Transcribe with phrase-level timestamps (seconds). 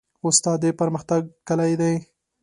[0.27, 1.91] استاد د پرمختګ کلۍ ده.